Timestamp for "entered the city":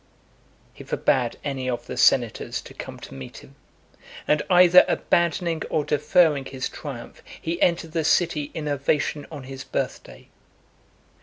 7.61-8.49